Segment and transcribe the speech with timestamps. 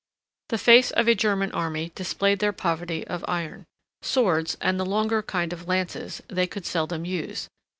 [0.49, 3.65] The face of a German army displayed their poverty of iron.
[4.01, 7.47] Swords, and the longer kind of lances, they could seldom use.